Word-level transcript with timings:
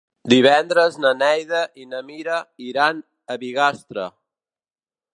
Divendres 0.31 0.97
na 1.03 1.11
Neida 1.19 1.59
i 1.83 1.87
na 1.91 2.01
Mira 2.09 2.39
iran 2.71 3.05
a 3.35 3.39
Bigastre. 3.45 4.11